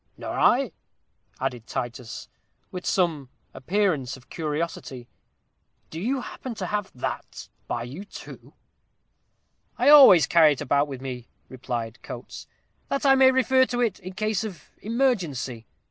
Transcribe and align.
"Nor 0.17 0.31
I," 0.39 0.71
added 1.39 1.67
Titus, 1.67 2.27
with 2.71 2.87
some 2.87 3.29
appearance 3.53 4.17
of 4.17 4.31
curiosity; 4.31 5.07
"do 5.91 6.01
you 6.01 6.21
happen 6.21 6.55
to 6.55 6.65
have 6.65 6.91
that 6.95 7.49
by 7.67 7.83
you 7.83 8.03
too?" 8.05 8.53
"I 9.77 9.89
always 9.89 10.25
carry 10.25 10.53
it 10.53 10.61
about 10.61 10.87
with 10.87 11.01
me," 11.03 11.27
replied 11.49 12.01
Coates, 12.01 12.47
"that 12.89 13.05
I 13.05 13.13
may 13.13 13.29
refer 13.29 13.67
to 13.67 13.79
it 13.81 13.99
in 13.99 14.13
case 14.13 14.43
of 14.43 14.71
emergency. 14.79 15.67